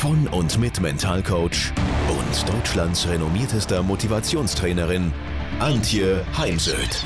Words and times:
von 0.00 0.26
und 0.28 0.58
mit 0.58 0.80
Mentalcoach 0.80 1.74
und 2.08 2.48
Deutschlands 2.48 3.06
renommiertester 3.06 3.82
Motivationstrainerin 3.82 5.12
Antje 5.58 6.24
Heimsöth. 6.38 7.04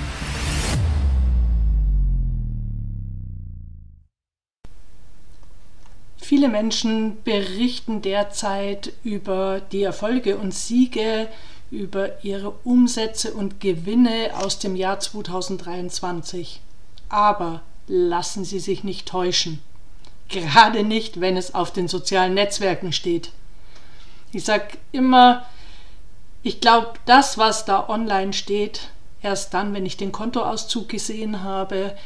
Viele 6.19 6.49
Menschen 6.49 7.21
berichten 7.25 8.01
derzeit 8.01 8.93
über 9.03 9.61
die 9.73 9.83
Erfolge 9.83 10.37
und 10.37 10.55
Siege, 10.55 11.27
über 11.73 12.23
ihre 12.25 12.53
Umsätze 12.63 13.35
und 13.35 13.59
Gewinne 13.59 14.31
aus 14.37 14.61
dem 14.61 14.77
Jahr 14.77 15.01
2023. 15.01 16.61
Aber 17.09 17.63
lassen 17.89 18.45
Sie 18.45 18.61
sich 18.61 18.85
nicht 18.85 19.09
täuschen. 19.09 19.59
Gerade 20.29 20.83
nicht, 20.83 21.21
wenn 21.21 21.37
es 21.37 21.55
auf 21.55 21.73
den 21.73 21.89
sozialen 21.89 22.35
Netzwerken 22.35 22.93
steht. 22.93 23.31
Ich 24.33 24.45
sage 24.45 24.79
immer, 24.91 25.45
ich 26.43 26.61
glaube, 26.61 26.95
das, 27.07 27.39
was 27.39 27.65
da 27.65 27.89
online 27.89 28.33
steht, 28.33 28.89
erst 29.23 29.55
dann, 29.55 29.75
wenn 29.75 29.87
ich 29.87 29.97
den 29.97 30.13
Kontoauszug 30.13 30.89
gesehen 30.89 31.43
habe 31.43 31.97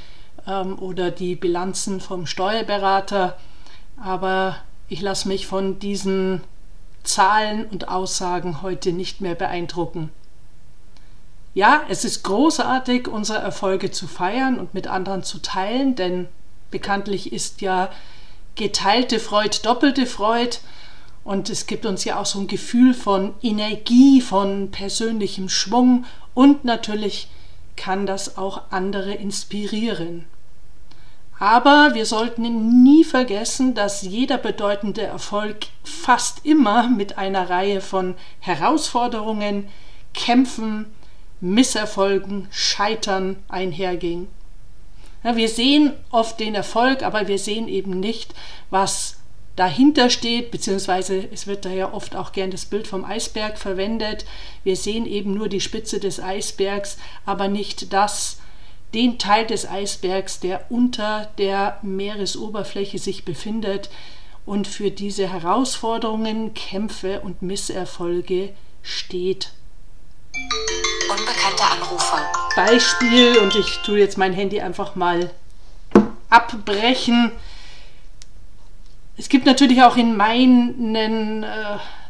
ähm, 0.46 0.78
oder 0.78 1.10
die 1.10 1.36
Bilanzen 1.36 2.00
vom 2.00 2.26
Steuerberater. 2.26 3.36
Aber 4.02 4.56
ich 4.88 5.00
lasse 5.00 5.28
mich 5.28 5.46
von 5.46 5.78
diesen 5.78 6.42
Zahlen 7.02 7.66
und 7.66 7.88
Aussagen 7.88 8.62
heute 8.62 8.92
nicht 8.92 9.20
mehr 9.20 9.34
beeindrucken. 9.34 10.10
Ja, 11.54 11.82
es 11.88 12.04
ist 12.04 12.22
großartig, 12.22 13.08
unsere 13.08 13.38
Erfolge 13.38 13.90
zu 13.90 14.06
feiern 14.06 14.58
und 14.58 14.74
mit 14.74 14.86
anderen 14.86 15.24
zu 15.24 15.40
teilen, 15.40 15.96
denn 15.96 16.28
bekanntlich 16.70 17.32
ist 17.32 17.60
ja 17.60 17.90
geteilte 18.54 19.20
Freude 19.20 19.58
doppelte 19.62 20.06
Freude 20.06 20.56
und 21.24 21.50
es 21.50 21.66
gibt 21.66 21.86
uns 21.86 22.04
ja 22.04 22.18
auch 22.18 22.26
so 22.26 22.40
ein 22.40 22.46
Gefühl 22.46 22.94
von 22.94 23.34
Energie, 23.42 24.20
von 24.20 24.70
persönlichem 24.70 25.48
Schwung 25.48 26.04
und 26.34 26.64
natürlich 26.64 27.28
kann 27.76 28.06
das 28.06 28.36
auch 28.36 28.62
andere 28.70 29.12
inspirieren. 29.12 30.26
Aber 31.38 31.90
wir 31.94 32.04
sollten 32.04 32.82
nie 32.82 33.04
vergessen, 33.04 33.74
dass 33.74 34.02
jeder 34.02 34.38
bedeutende 34.38 35.02
Erfolg 35.02 35.66
fast 35.84 36.44
immer 36.44 36.88
mit 36.88 37.16
einer 37.16 37.48
Reihe 37.48 37.80
von 37.80 38.16
Herausforderungen, 38.40 39.68
Kämpfen, 40.14 40.86
Misserfolgen, 41.40 42.48
Scheitern 42.50 43.36
einherging. 43.48 44.26
Wir 45.22 45.48
sehen 45.48 45.92
oft 46.10 46.38
den 46.40 46.54
Erfolg, 46.54 47.02
aber 47.02 47.28
wir 47.28 47.38
sehen 47.38 47.68
eben 47.68 48.00
nicht, 48.00 48.34
was 48.70 49.18
dahinter 49.56 50.08
steht, 50.08 50.52
beziehungsweise 50.52 51.28
es 51.32 51.48
wird 51.48 51.64
da 51.64 51.70
ja 51.70 51.92
oft 51.92 52.14
auch 52.14 52.32
gern 52.32 52.52
das 52.52 52.64
Bild 52.64 52.86
vom 52.86 53.04
Eisberg 53.04 53.58
verwendet. 53.58 54.24
Wir 54.62 54.76
sehen 54.76 55.04
eben 55.04 55.34
nur 55.34 55.48
die 55.48 55.60
Spitze 55.60 55.98
des 55.98 56.20
Eisbergs, 56.20 56.96
aber 57.26 57.48
nicht 57.48 57.92
das, 57.92 58.38
den 58.94 59.18
Teil 59.18 59.46
des 59.46 59.68
Eisbergs, 59.68 60.38
der 60.38 60.70
unter 60.70 61.28
der 61.38 61.78
Meeresoberfläche 61.82 62.98
sich 62.98 63.24
befindet 63.24 63.90
und 64.46 64.68
für 64.68 64.92
diese 64.92 65.30
Herausforderungen, 65.30 66.54
Kämpfe 66.54 67.20
und 67.20 67.42
Misserfolge 67.42 68.54
steht. 68.82 69.50
Unbekannter 71.10 71.70
Anrufer. 71.72 72.47
Beispiel, 72.58 73.38
und 73.38 73.54
ich 73.54 73.78
tue 73.84 74.00
jetzt 74.00 74.18
mein 74.18 74.32
Handy 74.32 74.60
einfach 74.60 74.96
mal 74.96 75.30
abbrechen. 76.28 77.30
Es 79.16 79.28
gibt 79.28 79.46
natürlich 79.46 79.80
auch 79.84 79.96
in 79.96 80.16
meinen 80.16 81.44
äh, 81.44 81.46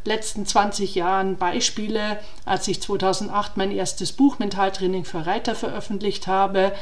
letzten 0.05 0.47
20 0.47 0.95
Jahren 0.95 1.37
Beispiele, 1.37 2.19
als 2.45 2.67
ich 2.67 2.81
2008 2.81 3.57
mein 3.57 3.69
erstes 3.69 4.11
Buch 4.11 4.39
Mentaltraining 4.39 5.05
für 5.05 5.27
Reiter 5.27 5.53
veröffentlicht 5.53 6.25
habe, 6.25 6.73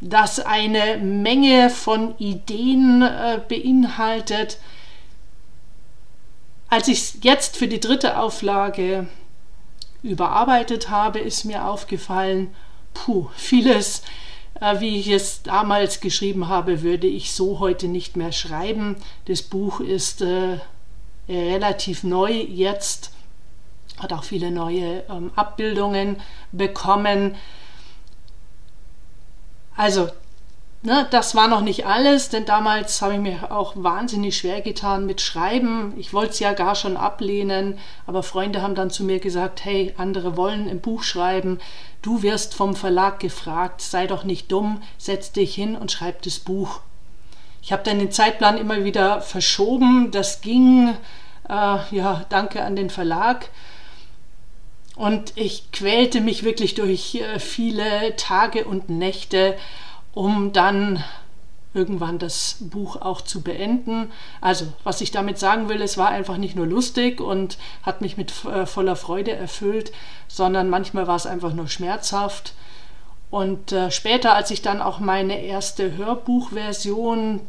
das 0.00 0.38
eine 0.38 0.98
Menge 0.98 1.70
von 1.70 2.16
Ideen 2.18 3.02
äh, 3.02 3.40
beinhaltet. 3.48 4.58
Als 6.70 6.86
ich 6.86 6.98
es 6.98 7.18
jetzt 7.22 7.56
für 7.56 7.66
die 7.66 7.80
dritte 7.80 8.18
Auflage 8.20 9.08
überarbeitet 10.04 10.90
habe, 10.90 11.18
ist 11.18 11.44
mir 11.44 11.64
aufgefallen, 11.64 12.54
puh, 12.94 13.28
vieles, 13.36 14.02
äh, 14.60 14.80
wie 14.80 14.98
ich 14.98 15.08
es 15.08 15.42
damals 15.42 16.00
geschrieben 16.00 16.48
habe, 16.48 16.82
würde 16.82 17.06
ich 17.06 17.32
so 17.32 17.58
heute 17.58 17.88
nicht 17.88 18.16
mehr 18.16 18.32
schreiben. 18.32 18.96
Das 19.26 19.42
Buch 19.42 19.80
ist 19.80 20.22
äh, 20.22 20.58
relativ 21.28 22.04
neu 22.04 22.30
jetzt, 22.32 23.10
hat 23.98 24.12
auch 24.12 24.24
viele 24.24 24.50
neue 24.50 25.04
ähm, 25.10 25.30
Abbildungen 25.36 26.16
bekommen. 26.52 27.36
Also 29.76 30.08
Ne, 30.86 31.06
das 31.10 31.34
war 31.34 31.48
noch 31.48 31.62
nicht 31.62 31.86
alles, 31.86 32.28
denn 32.28 32.44
damals 32.44 33.00
habe 33.00 33.14
ich 33.14 33.18
mir 33.18 33.50
auch 33.50 33.72
wahnsinnig 33.74 34.36
schwer 34.36 34.60
getan 34.60 35.06
mit 35.06 35.22
Schreiben. 35.22 35.94
Ich 35.96 36.12
wollte 36.12 36.32
es 36.32 36.40
ja 36.40 36.52
gar 36.52 36.74
schon 36.74 36.98
ablehnen, 36.98 37.78
aber 38.06 38.22
Freunde 38.22 38.60
haben 38.60 38.74
dann 38.74 38.90
zu 38.90 39.02
mir 39.02 39.18
gesagt, 39.18 39.64
hey, 39.64 39.94
andere 39.96 40.36
wollen 40.36 40.68
ein 40.68 40.82
Buch 40.82 41.02
schreiben, 41.02 41.58
du 42.02 42.22
wirst 42.22 42.54
vom 42.54 42.76
Verlag 42.76 43.18
gefragt, 43.18 43.80
sei 43.80 44.06
doch 44.06 44.24
nicht 44.24 44.52
dumm, 44.52 44.82
setz 44.98 45.32
dich 45.32 45.54
hin 45.54 45.74
und 45.74 45.90
schreib 45.90 46.20
das 46.20 46.38
Buch. 46.38 46.80
Ich 47.62 47.72
habe 47.72 47.82
dann 47.82 47.98
den 47.98 48.12
Zeitplan 48.12 48.58
immer 48.58 48.84
wieder 48.84 49.22
verschoben, 49.22 50.10
das 50.10 50.42
ging, 50.42 50.90
äh, 51.48 51.78
ja, 51.96 52.26
danke 52.28 52.62
an 52.62 52.76
den 52.76 52.90
Verlag. 52.90 53.48
Und 54.96 55.32
ich 55.34 55.72
quälte 55.72 56.20
mich 56.20 56.44
wirklich 56.44 56.74
durch 56.74 57.14
äh, 57.14 57.38
viele 57.38 58.16
Tage 58.16 58.66
und 58.66 58.90
Nächte 58.90 59.56
um 60.14 60.52
dann 60.52 61.02
irgendwann 61.74 62.20
das 62.20 62.58
Buch 62.60 62.96
auch 63.02 63.20
zu 63.20 63.42
beenden. 63.42 64.12
Also, 64.40 64.66
was 64.84 65.00
ich 65.00 65.10
damit 65.10 65.38
sagen 65.38 65.68
will, 65.68 65.82
es 65.82 65.98
war 65.98 66.08
einfach 66.08 66.36
nicht 66.36 66.54
nur 66.54 66.66
lustig 66.66 67.20
und 67.20 67.58
hat 67.82 68.00
mich 68.00 68.16
mit 68.16 68.32
äh, 68.44 68.64
voller 68.64 68.96
Freude 68.96 69.32
erfüllt, 69.32 69.92
sondern 70.28 70.70
manchmal 70.70 71.08
war 71.08 71.16
es 71.16 71.26
einfach 71.26 71.52
nur 71.52 71.66
schmerzhaft. 71.66 72.54
Und 73.30 73.72
äh, 73.72 73.90
später, 73.90 74.36
als 74.36 74.52
ich 74.52 74.62
dann 74.62 74.80
auch 74.80 75.00
meine 75.00 75.42
erste 75.42 75.96
Hörbuchversion 75.96 77.40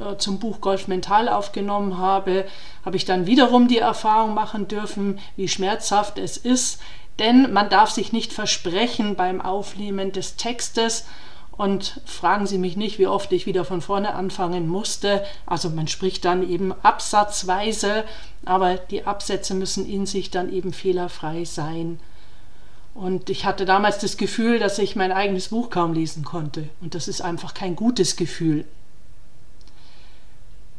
äh, 0.00 0.16
zum 0.16 0.40
Buch 0.40 0.60
Golf 0.60 0.88
Mental 0.88 1.28
aufgenommen 1.28 1.98
habe, 1.98 2.44
habe 2.84 2.96
ich 2.96 3.04
dann 3.04 3.26
wiederum 3.26 3.68
die 3.68 3.78
Erfahrung 3.78 4.34
machen 4.34 4.66
dürfen, 4.66 5.20
wie 5.36 5.46
schmerzhaft 5.46 6.18
es 6.18 6.36
ist. 6.36 6.80
Denn 7.20 7.52
man 7.52 7.70
darf 7.70 7.90
sich 7.90 8.12
nicht 8.12 8.32
versprechen 8.32 9.14
beim 9.14 9.40
Aufnehmen 9.40 10.10
des 10.10 10.34
Textes, 10.34 11.06
und 11.58 12.00
fragen 12.06 12.46
Sie 12.46 12.56
mich 12.56 12.76
nicht, 12.76 13.00
wie 13.00 13.08
oft 13.08 13.32
ich 13.32 13.44
wieder 13.44 13.64
von 13.64 13.82
vorne 13.82 14.14
anfangen 14.14 14.68
musste. 14.68 15.24
Also 15.44 15.68
man 15.68 15.88
spricht 15.88 16.24
dann 16.24 16.48
eben 16.48 16.72
absatzweise, 16.84 18.04
aber 18.44 18.76
die 18.76 19.04
Absätze 19.04 19.54
müssen 19.54 19.86
in 19.86 20.06
sich 20.06 20.30
dann 20.30 20.52
eben 20.52 20.72
fehlerfrei 20.72 21.44
sein. 21.44 21.98
Und 22.94 23.28
ich 23.28 23.44
hatte 23.44 23.64
damals 23.64 23.98
das 23.98 24.16
Gefühl, 24.16 24.60
dass 24.60 24.78
ich 24.78 24.94
mein 24.94 25.10
eigenes 25.10 25.48
Buch 25.48 25.68
kaum 25.68 25.92
lesen 25.92 26.24
konnte. 26.24 26.68
Und 26.80 26.94
das 26.94 27.08
ist 27.08 27.22
einfach 27.22 27.54
kein 27.54 27.74
gutes 27.74 28.14
Gefühl. 28.14 28.64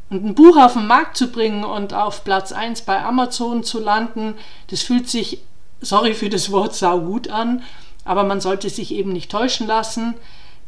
Und 0.10 0.26
ein 0.26 0.36
Buch 0.36 0.56
auf 0.56 0.74
den 0.74 0.88
Markt 0.88 1.18
zu 1.18 1.30
bringen 1.30 1.66
und 1.66 1.94
auf 1.94 2.24
Platz 2.24 2.54
1 2.54 2.84
bei 2.84 3.04
Amazon 3.04 3.66
zu 3.66 3.80
landen, 3.82 4.36
das 4.68 4.82
fühlt 4.82 5.10
sich, 5.10 5.42
sorry 5.82 6.14
für 6.14 6.30
das 6.30 6.54
Wort, 6.54 6.74
saugut 6.74 7.28
an, 7.30 7.64
aber 8.06 8.24
man 8.24 8.40
sollte 8.40 8.70
sich 8.70 8.94
eben 8.94 9.12
nicht 9.12 9.30
täuschen 9.30 9.68
lassen. 9.68 10.16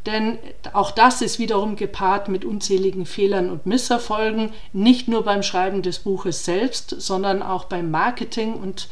Denn 0.06 0.38
auch 0.72 0.90
das 0.90 1.22
ist 1.22 1.38
wiederum 1.38 1.76
gepaart 1.76 2.28
mit 2.28 2.44
unzähligen 2.44 3.06
Fehlern 3.06 3.50
und 3.50 3.66
Misserfolgen, 3.66 4.52
nicht 4.72 5.06
nur 5.06 5.24
beim 5.24 5.44
Schreiben 5.44 5.82
des 5.82 6.00
Buches 6.00 6.44
selbst, 6.44 6.90
sondern 6.98 7.42
auch 7.42 7.64
beim 7.64 7.90
Marketing 7.90 8.54
und 8.54 8.88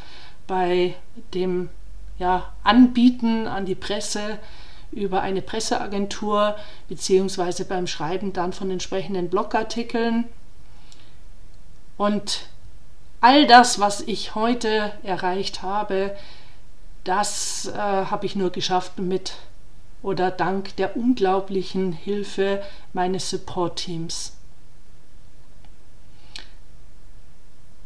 bei 0.47 0.95
dem 1.35 1.69
ja, 2.19 2.53
Anbieten 2.63 3.49
an 3.49 3.67
die 3.67 3.75
Presse 3.75 4.39
über 4.93 5.23
eine 5.23 5.43
Presseagentur 5.43 6.57
beziehungsweise 6.89 7.65
beim 7.65 7.87
Schreiben 7.87 8.33
dann 8.33 8.53
von 8.53 8.71
entsprechenden 8.71 9.31
Blogartikeln. 9.31 10.25
Und 11.97 12.47
all 13.21 13.47
das, 13.47 13.79
was 13.81 14.01
ich 14.01 14.35
heute 14.35 14.93
erreicht 15.03 15.63
habe, 15.63 16.17
das 17.05 17.67
äh, 17.67 17.79
habe 17.79 18.27
ich 18.27 18.37
nur 18.37 18.51
geschafft 18.51 18.99
mit 18.99 19.35
oder 20.03 20.31
dank 20.31 20.77
der 20.77 20.97
unglaublichen 20.97 21.93
Hilfe 21.93 22.63
meines 22.93 23.31
Support-Teams. 23.31 24.37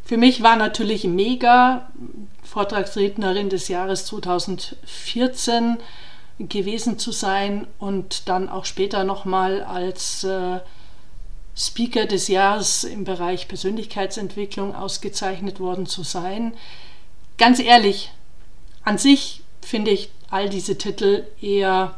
Für 0.05 0.19
mich 0.19 0.43
war 0.43 0.57
natürlich 0.57 1.05
mega 1.05 1.91
Vortragsrednerin 2.43 3.49
des 3.49 3.69
Jahres 3.69 4.05
2014 4.07 5.79
gewesen 6.39 6.99
zu 6.99 7.11
sein 7.11 7.67
und 7.79 8.29
dann 8.29 8.49
auch 8.49 8.67
später 8.67 9.05
nochmal 9.05 9.63
als 9.63 10.25
äh, 10.25 10.61
Speaker 11.57 12.07
des 12.07 12.29
Jahres 12.29 12.85
im 12.85 13.05
Bereich 13.05 13.49
Persönlichkeitsentwicklung 13.49 14.75
ausgezeichnet 14.75 15.61
worden 15.61 15.87
zu 15.87 16.03
sein. 16.03 16.55
Ganz 17.39 17.61
ehrlich, 17.61 18.13
an 18.83 18.99
sich 18.99 19.43
finde 19.63 19.93
ich 19.93 20.11
all 20.29 20.49
diese 20.49 20.77
Titel 20.77 21.25
eher 21.41 21.95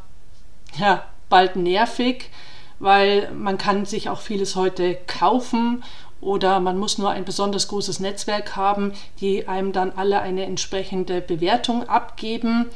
ja, 0.79 1.05
bald 1.29 1.57
nervig, 1.57 2.31
weil 2.79 3.31
man 3.33 3.59
kann 3.59 3.87
sich 3.87 4.09
auch 4.09 4.21
vieles 4.21 4.57
heute 4.57 4.97
kaufen 5.07 5.83
oder 6.21 6.61
man 6.61 6.79
muss 6.79 6.99
nur 6.99 7.11
ein 7.11 7.25
besonders 7.25 7.69
großes 7.69 8.01
Netzwerk 8.01 8.57
haben, 8.57 8.93
die 9.21 9.49
einem 9.49 9.73
dann 9.73 9.93
alle 9.93 10.21
eine 10.21 10.45
entsprechende 10.45 11.21
Bewertung 11.21 11.89
abgeben. 11.89 12.67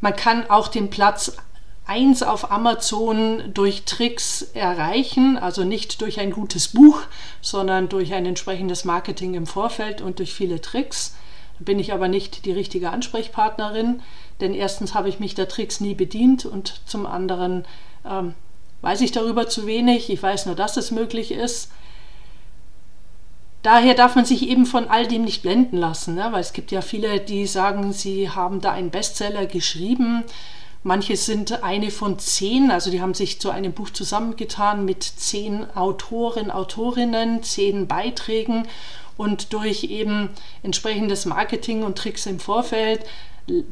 Man 0.00 0.16
kann 0.16 0.48
auch 0.48 0.68
den 0.68 0.90
Platz 0.90 1.36
1 1.86 2.22
auf 2.22 2.50
Amazon 2.50 3.42
durch 3.54 3.84
Tricks 3.84 4.42
erreichen, 4.54 5.38
also 5.38 5.64
nicht 5.64 6.02
durch 6.02 6.20
ein 6.20 6.30
gutes 6.30 6.68
Buch, 6.68 7.00
sondern 7.40 7.88
durch 7.88 8.12
ein 8.12 8.26
entsprechendes 8.26 8.84
Marketing 8.84 9.34
im 9.34 9.46
Vorfeld 9.46 10.02
und 10.02 10.18
durch 10.18 10.34
viele 10.34 10.60
Tricks. 10.60 11.16
Da 11.58 11.64
bin 11.64 11.78
ich 11.78 11.92
aber 11.94 12.08
nicht 12.08 12.44
die 12.44 12.52
richtige 12.52 12.90
Ansprechpartnerin, 12.90 14.02
denn 14.40 14.54
erstens 14.54 14.94
habe 14.94 15.08
ich 15.08 15.20
mich 15.20 15.34
der 15.34 15.48
Tricks 15.48 15.80
nie 15.80 15.94
bedient 15.94 16.44
und 16.44 16.80
zum 16.86 17.06
anderen 17.06 17.64
ähm, 18.04 18.34
weiß 18.82 19.00
ich 19.00 19.12
darüber 19.12 19.48
zu 19.48 19.66
wenig. 19.66 20.10
Ich 20.10 20.22
weiß 20.22 20.46
nur, 20.46 20.54
dass 20.54 20.76
es 20.76 20.90
möglich 20.90 21.32
ist. 21.32 21.70
Daher 23.62 23.94
darf 23.94 24.14
man 24.14 24.24
sich 24.24 24.48
eben 24.48 24.66
von 24.66 24.88
all 24.88 25.06
dem 25.06 25.24
nicht 25.24 25.42
blenden 25.42 25.78
lassen, 25.78 26.14
ne? 26.14 26.28
weil 26.30 26.40
es 26.40 26.52
gibt 26.52 26.70
ja 26.70 26.80
viele, 26.80 27.18
die 27.18 27.46
sagen, 27.46 27.92
sie 27.92 28.30
haben 28.30 28.60
da 28.60 28.70
einen 28.70 28.90
Bestseller 28.90 29.46
geschrieben. 29.46 30.22
Manche 30.84 31.16
sind 31.16 31.64
eine 31.64 31.90
von 31.90 32.20
zehn, 32.20 32.70
also 32.70 32.90
die 32.90 33.02
haben 33.02 33.14
sich 33.14 33.40
zu 33.40 33.50
einem 33.50 33.72
Buch 33.72 33.90
zusammengetan 33.90 34.84
mit 34.84 35.02
zehn 35.02 35.66
Autoren, 35.74 36.52
Autorinnen, 36.52 37.42
zehn 37.42 37.88
Beiträgen 37.88 38.68
und 39.16 39.52
durch 39.52 39.84
eben 39.84 40.30
entsprechendes 40.62 41.26
Marketing 41.26 41.82
und 41.82 41.98
Tricks 41.98 42.26
im 42.26 42.38
Vorfeld 42.38 43.04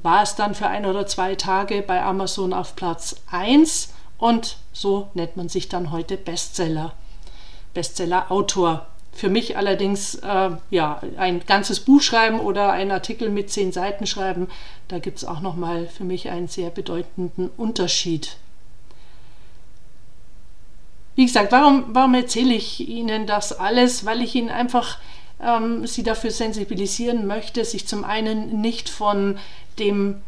war 0.03 0.23
es 0.23 0.35
dann 0.35 0.55
für 0.55 0.67
ein 0.67 0.87
oder 0.87 1.07
zwei 1.07 1.35
Tage 1.35 1.83
bei 1.83 2.03
Amazon 2.03 2.53
auf 2.53 2.77
Platz 2.77 3.17
1 3.31 3.93
und 4.19 4.57
so 4.73 5.09
nennt 5.15 5.37
man 5.37 5.49
sich 5.49 5.69
dann 5.69 5.91
heute 5.91 6.17
Bestseller, 6.17 6.93
Bestseller-Autor. 7.75 8.87
Für 9.13 9.29
mich 9.31 9.57
allerdings 9.57 10.17
äh, 10.17 10.51
ja, 10.71 11.01
ein 11.17 11.41
ganzes 11.47 11.81
Buch 11.81 12.03
schreiben 12.03 12.41
oder 12.41 12.73
einen 12.73 12.91
Artikel 12.91 13.31
mit 13.31 13.51
zehn 13.51 13.73
Seiten 13.73 14.07
schreiben, 14.07 14.49
da 14.89 14.99
gibt 14.99 15.19
es 15.19 15.25
auch 15.25 15.41
nochmal 15.41 15.87
für 15.87 16.05
mich 16.05 16.29
einen 16.29 16.49
sehr 16.49 16.71
bedeutenden 16.71 17.51
Unterschied. 17.57 18.37
Wie 21.15 21.25
gesagt, 21.25 21.51
warum, 21.51 21.87
warum 21.95 22.13
erzähle 22.13 22.55
ich 22.55 22.87
Ihnen 22.87 23.27
das 23.27 23.59
alles? 23.59 24.05
Weil 24.05 24.21
ich 24.21 24.35
Ihnen 24.35 24.51
einfach 24.51 24.99
ähm, 25.43 25.87
Sie 25.87 26.03
dafür 26.03 26.31
sensibilisieren 26.31 27.27
möchte, 27.27 27.65
sich 27.65 27.87
zum 27.87 28.05
einen 28.05 28.61
nicht 28.61 28.89
von 28.89 29.39
dem 29.79 30.23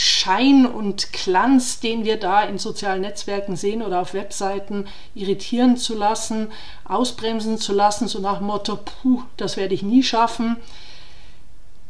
Schein 0.00 0.64
und 0.64 1.12
Glanz, 1.12 1.80
den 1.80 2.04
wir 2.04 2.20
da 2.20 2.44
in 2.44 2.58
sozialen 2.58 3.00
Netzwerken 3.00 3.56
sehen 3.56 3.82
oder 3.82 4.00
auf 4.00 4.14
Webseiten, 4.14 4.86
irritieren 5.14 5.76
zu 5.76 5.96
lassen, 5.96 6.52
ausbremsen 6.84 7.58
zu 7.58 7.72
lassen, 7.72 8.06
so 8.06 8.20
nach 8.20 8.38
dem 8.38 8.46
Motto, 8.46 8.76
puh, 8.76 9.22
das 9.36 9.56
werde 9.56 9.74
ich 9.74 9.82
nie 9.82 10.04
schaffen. 10.04 10.56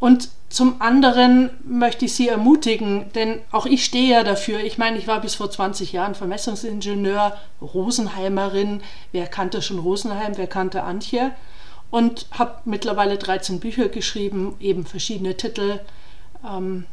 Und 0.00 0.30
zum 0.48 0.80
anderen 0.80 1.50
möchte 1.64 2.06
ich 2.06 2.14
Sie 2.14 2.28
ermutigen, 2.28 3.12
denn 3.12 3.40
auch 3.50 3.66
ich 3.66 3.84
stehe 3.84 4.12
ja 4.12 4.24
dafür. 4.24 4.60
Ich 4.60 4.78
meine, 4.78 4.96
ich 4.96 5.06
war 5.06 5.20
bis 5.20 5.34
vor 5.34 5.50
20 5.50 5.92
Jahren 5.92 6.14
Vermessungsingenieur, 6.14 7.36
Rosenheimerin. 7.60 8.80
Wer 9.12 9.26
kannte 9.26 9.60
schon 9.60 9.80
Rosenheim, 9.80 10.38
wer 10.38 10.46
kannte 10.46 10.82
Antje? 10.82 11.32
Und 11.90 12.26
habe 12.32 12.60
mittlerweile 12.64 13.16
13 13.16 13.60
Bücher 13.60 13.88
geschrieben, 13.88 14.56
eben 14.60 14.84
verschiedene 14.84 15.36
Titel. 15.36 15.80
Ähm, 16.44 16.84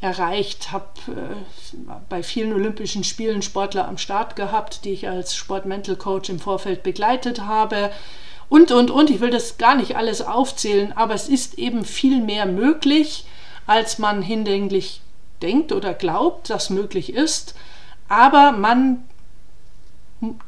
erreicht, 0.00 0.70
habe 0.70 0.86
äh, 1.08 1.94
bei 2.08 2.22
vielen 2.22 2.52
Olympischen 2.52 3.04
Spielen 3.04 3.42
Sportler 3.42 3.88
am 3.88 3.98
Start 3.98 4.36
gehabt, 4.36 4.84
die 4.84 4.92
ich 4.92 5.08
als 5.08 5.34
Sportmental 5.34 5.96
Coach 5.96 6.30
im 6.30 6.38
Vorfeld 6.38 6.82
begleitet 6.82 7.40
habe. 7.42 7.90
Und, 8.48 8.70
und, 8.70 8.90
und, 8.90 9.10
ich 9.10 9.20
will 9.20 9.30
das 9.30 9.58
gar 9.58 9.74
nicht 9.74 9.96
alles 9.96 10.22
aufzählen, 10.22 10.92
aber 10.96 11.14
es 11.14 11.28
ist 11.28 11.58
eben 11.58 11.84
viel 11.84 12.20
mehr 12.20 12.46
möglich, 12.46 13.24
als 13.66 13.98
man 13.98 14.22
hinlänglich 14.22 15.02
denkt 15.42 15.72
oder 15.72 15.92
glaubt, 15.94 16.48
dass 16.48 16.70
möglich 16.70 17.12
ist. 17.12 17.54
Aber 18.08 18.52
man 18.52 19.04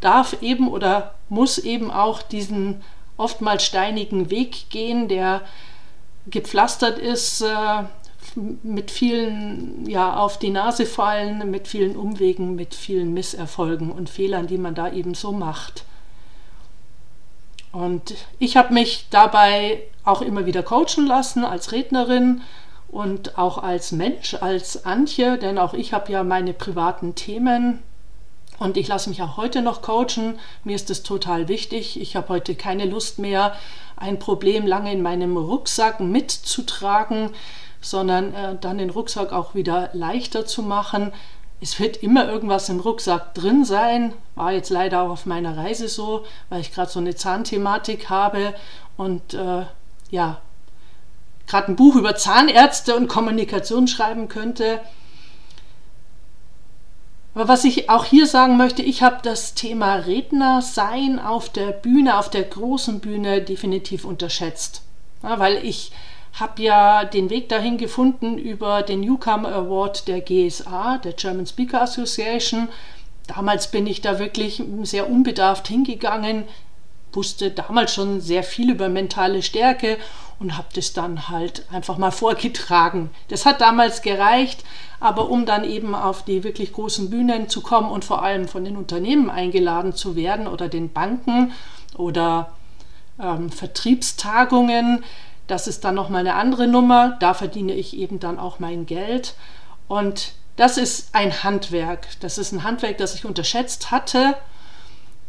darf 0.00 0.40
eben 0.40 0.68
oder 0.68 1.14
muss 1.28 1.58
eben 1.58 1.90
auch 1.90 2.22
diesen 2.22 2.82
oftmals 3.20 3.64
steinigen 3.64 4.30
Weg 4.30 4.70
gehen, 4.70 5.08
der 5.08 5.42
gepflastert 6.26 6.98
ist 6.98 7.42
äh, 7.42 7.84
mit 8.62 8.90
vielen 8.90 9.88
ja 9.88 10.16
auf 10.16 10.38
die 10.38 10.50
Nase 10.50 10.86
fallen, 10.86 11.50
mit 11.50 11.68
vielen 11.68 11.96
Umwegen, 11.96 12.54
mit 12.54 12.74
vielen 12.74 13.12
Misserfolgen 13.12 13.90
und 13.90 14.10
Fehlern, 14.10 14.46
die 14.46 14.58
man 14.58 14.74
da 14.74 14.92
eben 14.92 15.14
so 15.14 15.32
macht. 15.32 15.84
Und 17.72 18.14
ich 18.38 18.56
habe 18.56 18.74
mich 18.74 19.06
dabei 19.10 19.82
auch 20.04 20.22
immer 20.22 20.46
wieder 20.46 20.62
coachen 20.62 21.06
lassen 21.06 21.44
als 21.44 21.72
Rednerin 21.72 22.42
und 22.88 23.38
auch 23.38 23.58
als 23.58 23.92
Mensch, 23.92 24.34
als 24.34 24.84
Antje, 24.84 25.38
denn 25.38 25.58
auch 25.58 25.74
ich 25.74 25.92
habe 25.92 26.10
ja 26.10 26.24
meine 26.24 26.52
privaten 26.52 27.14
Themen 27.14 27.82
und 28.58 28.76
ich 28.76 28.88
lasse 28.88 29.08
mich 29.08 29.22
auch 29.22 29.36
heute 29.36 29.62
noch 29.62 29.80
coachen. 29.80 30.38
Mir 30.64 30.76
ist 30.76 30.90
es 30.90 31.02
total 31.02 31.48
wichtig. 31.48 32.00
Ich 32.00 32.16
habe 32.16 32.28
heute 32.28 32.54
keine 32.54 32.84
Lust 32.84 33.18
mehr, 33.18 33.54
ein 33.96 34.18
Problem 34.18 34.66
lange 34.66 34.92
in 34.92 35.02
meinem 35.02 35.36
Rucksack 35.36 36.00
mitzutragen 36.00 37.30
sondern 37.80 38.34
äh, 38.34 38.56
dann 38.60 38.78
den 38.78 38.90
Rucksack 38.90 39.32
auch 39.32 39.54
wieder 39.54 39.90
leichter 39.92 40.46
zu 40.46 40.62
machen. 40.62 41.12
Es 41.60 41.78
wird 41.78 41.98
immer 41.98 42.28
irgendwas 42.28 42.68
im 42.68 42.80
Rucksack 42.80 43.34
drin 43.34 43.64
sein. 43.64 44.14
War 44.34 44.52
jetzt 44.52 44.70
leider 44.70 45.02
auch 45.02 45.10
auf 45.10 45.26
meiner 45.26 45.56
Reise 45.56 45.88
so, 45.88 46.24
weil 46.48 46.60
ich 46.60 46.72
gerade 46.72 46.90
so 46.90 47.00
eine 47.00 47.14
Zahnthematik 47.14 48.08
habe 48.08 48.54
und 48.96 49.34
äh, 49.34 49.64
ja, 50.10 50.40
gerade 51.46 51.68
ein 51.68 51.76
Buch 51.76 51.96
über 51.96 52.16
Zahnärzte 52.16 52.96
und 52.96 53.08
Kommunikation 53.08 53.88
schreiben 53.88 54.28
könnte. 54.28 54.80
Aber 57.34 57.46
was 57.46 57.64
ich 57.64 57.88
auch 57.88 58.04
hier 58.04 58.26
sagen 58.26 58.56
möchte, 58.56 58.82
ich 58.82 59.02
habe 59.02 59.18
das 59.22 59.54
Thema 59.54 59.94
Redner 59.94 60.62
sein 60.62 61.18
auf 61.20 61.48
der 61.48 61.70
Bühne, 61.70 62.18
auf 62.18 62.28
der 62.28 62.42
großen 62.42 63.00
Bühne 63.00 63.40
definitiv 63.40 64.04
unterschätzt. 64.04 64.82
Ja, 65.22 65.38
weil 65.38 65.64
ich 65.64 65.92
habe 66.32 66.62
ja 66.62 67.04
den 67.04 67.30
Weg 67.30 67.48
dahin 67.48 67.76
gefunden 67.76 68.38
über 68.38 68.82
den 68.82 69.00
Newcomer 69.00 69.52
Award 69.52 70.08
der 70.08 70.20
GSA, 70.20 70.98
der 70.98 71.12
German 71.12 71.46
Speaker 71.46 71.82
Association. 71.82 72.68
Damals 73.26 73.70
bin 73.70 73.86
ich 73.86 74.00
da 74.00 74.18
wirklich 74.18 74.62
sehr 74.82 75.08
unbedarft 75.08 75.68
hingegangen, 75.68 76.44
wusste 77.12 77.50
damals 77.50 77.94
schon 77.94 78.20
sehr 78.20 78.42
viel 78.42 78.70
über 78.70 78.88
mentale 78.88 79.42
Stärke 79.42 79.98
und 80.40 80.56
habe 80.56 80.68
das 80.74 80.94
dann 80.94 81.28
halt 81.28 81.66
einfach 81.70 81.98
mal 81.98 82.10
vorgetragen. 82.10 83.10
Das 83.28 83.46
hat 83.46 83.60
damals 83.60 84.02
gereicht, 84.02 84.64
aber 84.98 85.30
um 85.30 85.46
dann 85.46 85.64
eben 85.64 85.94
auf 85.94 86.24
die 86.24 86.42
wirklich 86.42 86.72
großen 86.72 87.10
Bühnen 87.10 87.48
zu 87.48 87.60
kommen 87.60 87.90
und 87.90 88.04
vor 88.04 88.22
allem 88.22 88.48
von 88.48 88.64
den 88.64 88.76
Unternehmen 88.76 89.30
eingeladen 89.30 89.92
zu 89.92 90.16
werden 90.16 90.48
oder 90.48 90.68
den 90.68 90.92
Banken 90.92 91.52
oder 91.96 92.52
ähm, 93.20 93.50
Vertriebstagungen, 93.50 95.04
das 95.46 95.66
ist 95.66 95.84
dann 95.84 95.94
nochmal 95.94 96.20
eine 96.20 96.34
andere 96.34 96.66
Nummer. 96.66 97.16
Da 97.20 97.34
verdiene 97.34 97.74
ich 97.74 97.96
eben 97.96 98.18
dann 98.20 98.38
auch 98.38 98.60
mein 98.60 98.86
Geld. 98.86 99.34
Und 99.88 100.32
das 100.56 100.78
ist 100.78 101.14
ein 101.14 101.42
Handwerk. 101.42 102.06
Das 102.20 102.38
ist 102.38 102.52
ein 102.52 102.62
Handwerk, 102.62 102.98
das 102.98 103.14
ich 103.14 103.24
unterschätzt 103.24 103.90
hatte. 103.90 104.36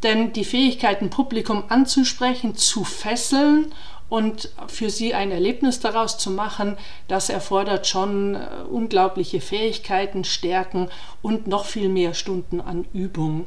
Denn 0.04 0.32
die 0.32 0.46
Fähigkeit, 0.46 1.02
ein 1.02 1.10
Publikum 1.10 1.64
anzusprechen, 1.70 2.56
zu 2.56 2.84
fesseln 2.84 3.74
und 4.12 4.50
für 4.68 4.90
sie 4.90 5.14
ein 5.14 5.32
Erlebnis 5.32 5.80
daraus 5.80 6.18
zu 6.18 6.32
machen, 6.32 6.76
das 7.08 7.30
erfordert 7.30 7.88
schon 7.88 8.36
äh, 8.36 8.40
unglaubliche 8.70 9.40
Fähigkeiten, 9.40 10.26
Stärken 10.26 10.90
und 11.22 11.48
noch 11.48 11.64
viel 11.64 11.88
mehr 11.88 12.14
Stunden 12.14 12.60
an 12.60 12.86
Übung. 12.94 13.46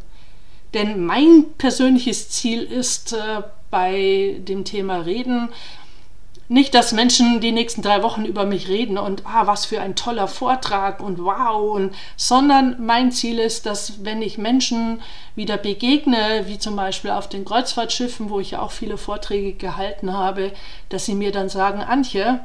Denn 0.72 1.04
mein 1.04 1.52
persönliches 1.58 2.30
Ziel 2.30 2.62
ist 2.62 3.12
äh, 3.12 3.42
bei 3.70 4.36
dem 4.38 4.64
Thema 4.64 5.00
Reden 5.00 5.50
Nicht, 6.48 6.74
dass 6.74 6.92
Menschen 6.92 7.40
die 7.40 7.52
nächsten 7.52 7.80
drei 7.80 8.02
Wochen 8.02 8.26
über 8.26 8.44
mich 8.44 8.68
reden 8.68 8.98
und 8.98 9.24
ah, 9.24 9.46
was 9.46 9.64
für 9.64 9.80
ein 9.80 9.96
toller 9.96 10.28
Vortrag 10.28 11.00
und 11.00 11.18
wow, 11.18 11.74
und, 11.74 11.94
sondern 12.16 12.84
mein 12.84 13.12
Ziel 13.12 13.38
ist, 13.38 13.64
dass 13.64 14.04
wenn 14.04 14.20
ich 14.20 14.36
Menschen 14.36 15.00
wieder 15.34 15.56
begegne, 15.56 16.44
wie 16.46 16.58
zum 16.58 16.76
Beispiel 16.76 17.12
auf 17.12 17.30
den 17.30 17.46
Kreuzfahrtschiffen, 17.46 18.28
wo 18.28 18.40
ich 18.40 18.50
ja 18.50 18.60
auch 18.60 18.72
viele 18.72 18.98
Vorträge 18.98 19.54
gehalten 19.54 20.12
habe, 20.12 20.52
dass 20.90 21.06
sie 21.06 21.14
mir 21.14 21.32
dann 21.32 21.48
sagen, 21.48 21.80
Antje, 21.80 22.40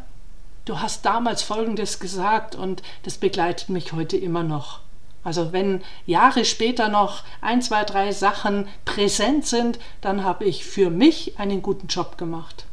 du 0.64 0.80
hast 0.80 1.06
damals 1.06 1.44
Folgendes 1.44 2.00
gesagt 2.00 2.56
und 2.56 2.82
das 3.04 3.18
begleitet 3.18 3.68
mich 3.68 3.92
heute 3.92 4.16
immer 4.16 4.44
noch. 4.44 4.80
Also 5.26 5.52
wenn 5.52 5.82
Jahre 6.06 6.46
später 6.46 6.88
noch 6.88 7.24
ein, 7.42 7.62
zwei, 7.62 7.84
drei 7.84 8.14
Sachen 8.14 8.70
präsent 8.86 9.46
sind, 9.46 9.78
dann 10.00 10.24
habe 10.24 10.46
ich 10.46 10.64
für 10.64 10.90
mich 10.90 11.38
einen 11.38 11.62
guten 11.62 11.88
Job 11.88 12.18
gemacht. 12.18 12.66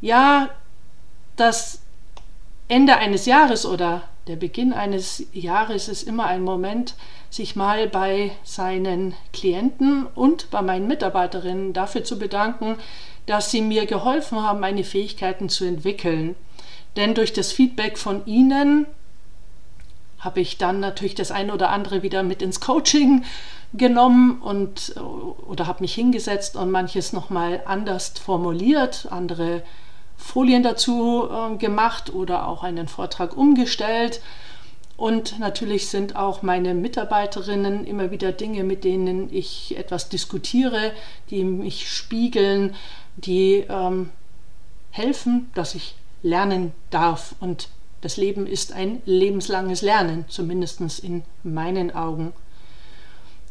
Ja, 0.00 0.50
das 1.36 1.80
Ende 2.68 2.96
eines 2.96 3.26
Jahres 3.26 3.66
oder 3.66 4.02
der 4.26 4.36
Beginn 4.36 4.72
eines 4.72 5.24
Jahres 5.32 5.88
ist 5.88 6.02
immer 6.04 6.26
ein 6.26 6.42
Moment, 6.42 6.94
sich 7.30 7.56
mal 7.56 7.88
bei 7.88 8.32
seinen 8.44 9.14
Klienten 9.32 10.06
und 10.06 10.50
bei 10.50 10.62
meinen 10.62 10.86
Mitarbeiterinnen 10.86 11.72
dafür 11.72 12.04
zu 12.04 12.18
bedanken, 12.18 12.76
dass 13.26 13.50
sie 13.50 13.62
mir 13.62 13.86
geholfen 13.86 14.42
haben, 14.42 14.60
meine 14.60 14.84
Fähigkeiten 14.84 15.48
zu 15.48 15.64
entwickeln. 15.64 16.36
Denn 16.96 17.14
durch 17.14 17.32
das 17.32 17.52
Feedback 17.52 17.98
von 17.98 18.26
ihnen 18.26 18.86
habe 20.18 20.40
ich 20.40 20.58
dann 20.58 20.80
natürlich 20.80 21.14
das 21.14 21.30
eine 21.30 21.54
oder 21.54 21.70
andere 21.70 22.02
wieder 22.02 22.22
mit 22.22 22.42
ins 22.42 22.60
Coaching 22.60 23.24
genommen 23.72 24.40
und 24.42 24.94
oder 24.96 25.66
habe 25.66 25.82
mich 25.82 25.94
hingesetzt 25.94 26.56
und 26.56 26.70
manches 26.70 27.12
nochmal 27.12 27.62
anders 27.64 28.12
formuliert, 28.22 29.08
andere 29.10 29.62
Folien 30.20 30.62
dazu 30.62 31.28
äh, 31.28 31.56
gemacht 31.56 32.12
oder 32.12 32.46
auch 32.46 32.62
einen 32.62 32.88
Vortrag 32.88 33.36
umgestellt. 33.36 34.20
Und 34.96 35.38
natürlich 35.38 35.88
sind 35.88 36.14
auch 36.14 36.42
meine 36.42 36.74
Mitarbeiterinnen 36.74 37.86
immer 37.86 38.10
wieder 38.10 38.32
Dinge, 38.32 38.64
mit 38.64 38.84
denen 38.84 39.32
ich 39.32 39.76
etwas 39.78 40.10
diskutiere, 40.10 40.92
die 41.30 41.42
mich 41.42 41.90
spiegeln, 41.90 42.74
die 43.16 43.64
ähm, 43.68 44.10
helfen, 44.90 45.50
dass 45.54 45.74
ich 45.74 45.94
lernen 46.22 46.72
darf. 46.90 47.34
Und 47.40 47.68
das 48.02 48.18
Leben 48.18 48.46
ist 48.46 48.74
ein 48.74 49.00
lebenslanges 49.06 49.80
Lernen, 49.80 50.26
zumindest 50.28 50.80
in 51.02 51.22
meinen 51.42 51.94
Augen. 51.94 52.34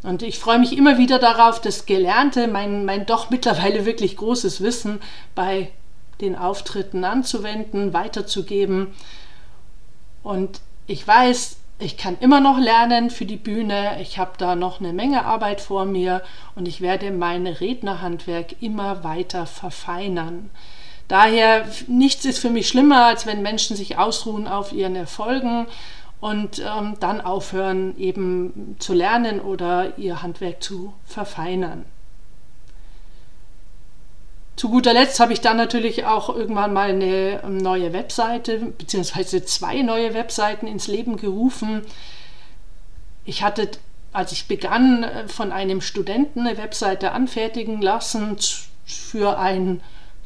Und 0.04 0.22
ich 0.22 0.40
freue 0.40 0.60
mich 0.60 0.78
immer 0.78 0.98
wieder 0.98 1.20
darauf, 1.20 1.60
das 1.60 1.86
Gelernte, 1.86 2.48
mein, 2.48 2.86
mein 2.86 3.06
doch 3.06 3.32
mittlerweile 3.32 3.86
wirklich 3.86 4.16
großes 4.16 4.62
Wissen 4.62 5.02
bei 5.36 5.72
den 6.22 6.36
Auftritten 6.36 7.04
anzuwenden, 7.04 7.94
weiterzugeben. 7.94 8.88
Und 10.24 10.62
ich 10.88 11.08
weiß, 11.08 11.58
ich 11.80 11.96
kann 11.96 12.18
immer 12.20 12.42
noch 12.42 12.60
lernen 12.60 13.10
für 13.10 13.26
die 13.26 13.38
Bühne. 13.38 14.02
Ich 14.02 14.18
habe 14.18 14.32
da 14.38 14.56
noch 14.56 14.82
eine 14.82 14.92
Menge 14.92 15.26
Arbeit 15.26 15.62
vor 15.62 15.86
mir 15.86 16.22
und 16.56 16.68
ich 16.68 16.82
werde 16.82 17.12
mein 17.12 17.48
Rednerhandwerk 17.48 18.62
immer 18.62 19.04
weiter 19.04 19.46
verfeinern. 19.46 20.50
Daher, 21.08 21.66
nichts 21.88 22.26
ist 22.26 22.40
für 22.40 22.50
mich 22.50 22.68
schlimmer, 22.68 23.06
als 23.06 23.26
wenn 23.26 23.42
Menschen 23.42 23.76
sich 23.76 23.98
ausruhen 23.98 24.48
auf 24.48 24.74
ihren 24.74 24.96
Erfolgen 24.96 25.68
und 26.20 26.60
ähm, 26.60 26.98
dann 27.00 27.22
aufhören 27.22 27.98
eben 27.98 28.76
zu 28.80 28.94
lernen 28.94 29.40
oder 29.40 29.98
ihr 29.98 30.22
Handwerk 30.22 30.62
zu 30.62 30.94
verfeinern. 31.06 31.86
Zu 34.60 34.68
guter 34.68 34.92
Letzt 34.92 35.22
habe 35.22 35.32
ich 35.32 35.40
dann 35.40 35.56
natürlich 35.56 36.04
auch 36.04 36.28
irgendwann 36.36 36.74
mal 36.74 36.90
eine 36.90 37.42
ähm, 37.46 37.56
neue 37.56 37.94
Webseite, 37.94 38.58
beziehungsweise 38.78 39.46
zwei 39.46 39.84
neue 39.84 40.14
Webseiten 40.14 40.68
ins 40.68 40.88
Leben 40.88 41.16
gerufen. 41.16 41.84
Ich 43.24 43.42
hatte, 43.42 43.70
als 44.12 44.34
ich 44.34 44.50
begann, 44.50 45.04
äh, 45.04 45.30
von 45.30 45.54
einem 45.54 45.80
Studenten 45.80 46.42
eine 46.42 46.58
Webseite 46.58 47.14
anfertigen 47.14 47.82
lassen 47.82 48.36
für 48.86 49.40
ein 49.40 49.80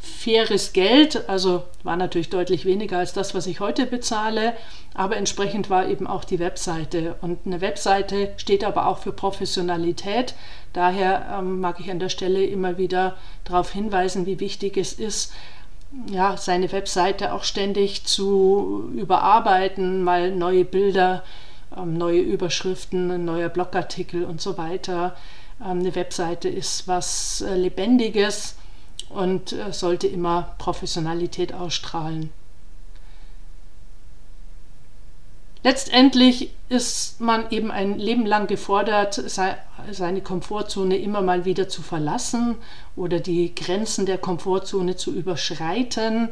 faires 0.03 0.73
Geld, 0.73 1.29
also 1.29 1.63
war 1.83 1.95
natürlich 1.95 2.29
deutlich 2.29 2.65
weniger 2.65 2.97
als 2.97 3.13
das, 3.13 3.33
was 3.33 3.47
ich 3.47 3.61
heute 3.61 3.85
bezahle, 3.85 4.53
aber 4.93 5.15
entsprechend 5.15 5.69
war 5.69 5.87
eben 5.87 6.07
auch 6.07 6.25
die 6.25 6.39
Webseite. 6.39 7.15
Und 7.21 7.39
eine 7.45 7.61
Webseite 7.61 8.33
steht 8.35 8.65
aber 8.65 8.87
auch 8.87 8.97
für 8.97 9.13
Professionalität. 9.13 10.35
Daher 10.73 11.37
ähm, 11.39 11.61
mag 11.61 11.79
ich 11.79 11.89
an 11.89 11.99
der 11.99 12.09
Stelle 12.09 12.43
immer 12.43 12.77
wieder 12.77 13.15
darauf 13.45 13.71
hinweisen, 13.71 14.25
wie 14.25 14.41
wichtig 14.41 14.75
es 14.75 14.91
ist, 14.91 15.31
ja, 16.11 16.35
seine 16.35 16.71
Webseite 16.73 17.33
auch 17.33 17.45
ständig 17.45 18.03
zu 18.03 18.91
überarbeiten, 18.95 20.03
mal 20.03 20.31
neue 20.31 20.65
Bilder, 20.65 21.23
ähm, 21.77 21.97
neue 21.97 22.19
Überschriften, 22.19 23.09
ein 23.09 23.23
neuer 23.23 23.49
Blogartikel 23.49 24.25
und 24.25 24.41
so 24.41 24.57
weiter. 24.57 25.15
Ähm, 25.61 25.79
eine 25.79 25.95
Webseite 25.95 26.49
ist 26.49 26.89
was 26.89 27.41
äh, 27.41 27.55
Lebendiges 27.55 28.57
und 29.09 29.53
äh, 29.53 29.71
sollte 29.71 30.07
immer 30.07 30.55
Professionalität 30.57 31.53
ausstrahlen. 31.53 32.31
Letztendlich 35.63 36.51
ist 36.67 37.21
man 37.21 37.49
eben 37.49 37.71
ein 37.71 37.97
Leben 37.97 38.25
lang 38.25 38.47
gefordert, 38.47 39.13
seine 39.91 40.21
Komfortzone 40.21 40.97
immer 40.97 41.21
mal 41.21 41.45
wieder 41.45 41.69
zu 41.69 41.81
verlassen 41.81 42.55
oder 42.97 43.21
die 43.21 43.55
Grenzen 43.55 44.05
der 44.05 44.17
Komfortzone 44.17 44.97
zu 44.97 45.13
überschreiten. 45.13 46.29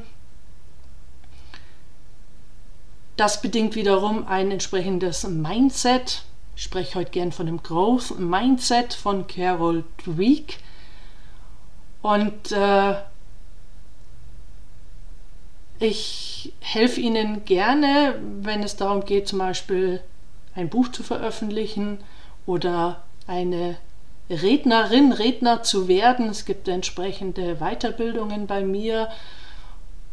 Das 3.16 3.42
bedingt 3.42 3.76
wiederum 3.76 4.28
ein 4.28 4.52
entsprechendes 4.52 5.26
Mindset. 5.26 6.24
Ich 6.58 6.64
spreche 6.64 7.00
heute 7.00 7.12
gern 7.12 7.32
von 7.32 7.46
dem 7.46 7.64
Growth 7.64 8.20
Mindset 8.20 8.94
von 8.94 9.28
Carol 9.28 9.86
Dweck. 10.06 10.58
Und 12.02 12.52
äh, 12.52 12.96
ich 15.80 16.54
helfe 16.60 17.02
Ihnen 17.02 17.46
gerne, 17.46 18.16
wenn 18.42 18.64
es 18.64 18.76
darum 18.76 19.06
geht, 19.06 19.28
zum 19.28 19.40
Beispiel 19.40 20.02
ein 20.56 20.70
Buch 20.70 20.90
zu 20.90 21.04
veröffentlichen 21.04 22.00
oder 22.46 23.04
eine 23.28 23.78
Rednerin, 24.30 25.12
Redner 25.12 25.64
zu 25.64 25.88
werden. 25.88 26.30
Es 26.30 26.46
gibt 26.46 26.68
entsprechende 26.68 27.58
Weiterbildungen 27.58 28.48
bei 28.48 28.64
mir, 28.64 29.10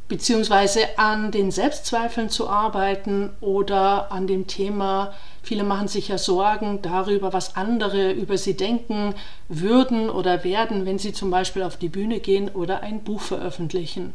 beziehungsweise 0.09 0.99
an 0.99 1.31
den 1.31 1.51
Selbstzweifeln 1.51 2.31
zu 2.31 2.49
arbeiten 2.49 3.31
oder 3.41 4.11
an 4.11 4.27
dem 4.27 4.47
Thema, 4.47 5.13
viele 5.43 5.65
machen 5.65 5.87
sich 5.87 6.09
ja 6.09 6.17
Sorgen 6.17 6.81
darüber, 6.81 7.35
was 7.35 7.57
andere 7.57 8.13
über 8.13 8.39
sie 8.39 8.57
denken 8.57 9.15
würden 9.49 10.09
oder 10.09 10.45
werden, 10.45 10.87
wenn 10.87 10.99
sie 10.99 11.13
zum 11.13 11.31
Beispiel 11.31 11.63
auf 11.63 11.77
die 11.77 11.91
Bühne 11.91 12.21
gehen 12.21 12.49
oder 12.49 12.83
ein 12.83 13.05
Buch 13.05 13.21
veröffentlichen. 13.21 14.15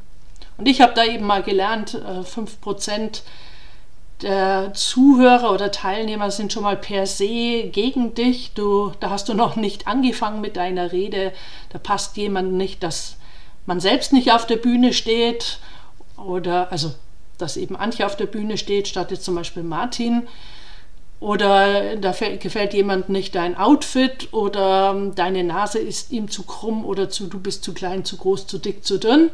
Und 0.58 0.68
ich 0.68 0.82
habe 0.82 0.94
da 0.96 1.06
eben 1.06 1.26
mal 1.26 1.44
gelernt, 1.44 1.96
5% 1.96 3.00
äh, 3.00 3.10
der 4.22 4.74
Zuhörer 4.74 5.52
oder 5.52 5.72
Teilnehmer 5.72 6.32
sind 6.32 6.54
schon 6.54 6.64
mal 6.64 6.78
per 6.78 7.06
se 7.06 7.70
gegen 7.72 8.14
dich. 8.14 8.54
Du, 8.54 8.94
da 9.00 9.10
hast 9.10 9.28
du 9.30 9.34
noch 9.34 9.56
nicht 9.58 9.88
angefangen 9.88 10.42
mit 10.42 10.56
deiner 10.56 10.92
Rede. 10.92 11.34
Da 11.72 11.80
passt 11.80 12.16
jemand 12.18 12.54
nicht, 12.54 12.84
dass 12.84 13.18
man 13.66 13.80
selbst 13.80 14.14
nicht 14.14 14.32
auf 14.32 14.48
der 14.48 14.58
Bühne 14.58 14.94
steht 14.94 15.60
oder 16.18 16.72
also 16.72 16.94
dass 17.38 17.58
eben 17.58 17.76
Antje 17.76 18.06
auf 18.06 18.16
der 18.16 18.28
Bühne 18.28 18.58
steht, 18.58 18.88
statt 18.88 19.12
jetzt 19.12 19.26
zum 19.26 19.36
Beispiel 19.36 19.64
Martin. 19.64 20.28
Oder 21.20 21.96
da 21.96 22.12
gefällt 22.12 22.74
jemand 22.74 23.08
nicht 23.10 23.36
dein 23.36 23.58
Outfit 23.58 24.34
oder 24.34 24.94
ähm, 24.94 25.16
deine 25.16 25.44
Nase 25.44 25.80
ist 25.80 26.12
ihm 26.12 26.30
zu 26.30 26.44
krumm 26.44 26.84
oder 26.84 27.10
zu, 27.10 27.28
du 27.28 27.40
bist 27.40 27.64
zu 27.64 27.74
klein, 27.74 28.04
zu 28.04 28.18
groß, 28.18 28.46
zu 28.46 28.58
dick, 28.58 28.84
zu 28.84 29.00
dünn. 29.00 29.30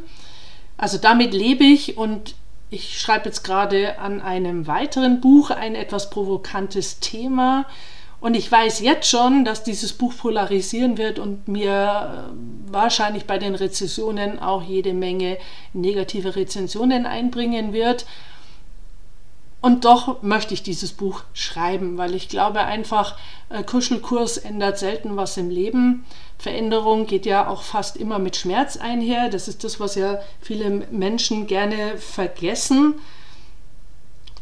Also 0.76 0.98
damit 0.98 1.34
lebe 1.34 1.64
ich 1.64 1.96
und 1.96 2.36
ich 2.70 3.00
schreibe 3.00 3.26
jetzt 3.26 3.42
gerade 3.42 3.98
an 3.98 4.20
einem 4.20 4.68
weiteren 4.68 5.20
Buch 5.20 5.50
ein 5.50 5.74
etwas 5.74 6.10
provokantes 6.10 7.00
Thema. 7.00 7.66
Und 8.20 8.34
ich 8.34 8.52
weiß 8.52 8.80
jetzt 8.80 9.08
schon, 9.08 9.44
dass 9.44 9.64
dieses 9.64 9.94
Buch 9.94 10.14
polarisieren 10.16 10.98
wird 10.98 11.18
und 11.18 11.48
mir 11.48 12.28
äh, 12.30 12.72
wahrscheinlich 12.72 13.24
bei 13.24 13.38
den 13.38 13.54
Rezessionen 13.54 14.38
auch 14.38 14.62
jede 14.62 14.92
Menge 14.92 15.38
negative 15.72 16.36
Rezensionen 16.36 17.06
einbringen 17.06 17.72
wird. 17.72 18.04
Und 19.62 19.84
doch 19.84 20.22
möchte 20.22 20.54
ich 20.54 20.62
dieses 20.62 20.92
Buch 20.92 21.22
schreiben, 21.34 21.98
weil 21.98 22.14
ich 22.14 22.28
glaube 22.28 22.60
einfach, 22.60 23.16
äh, 23.48 23.62
Kuschelkurs 23.62 24.36
ändert 24.36 24.78
selten 24.78 25.16
was 25.16 25.36
im 25.38 25.48
Leben. 25.48 26.04
Veränderung 26.38 27.06
geht 27.06 27.26
ja 27.26 27.48
auch 27.48 27.62
fast 27.62 27.96
immer 27.96 28.18
mit 28.18 28.36
Schmerz 28.36 28.76
einher. 28.76 29.30
Das 29.30 29.48
ist 29.48 29.64
das, 29.64 29.80
was 29.80 29.94
ja 29.94 30.18
viele 30.40 30.70
Menschen 30.90 31.46
gerne 31.46 31.96
vergessen. 31.96 32.94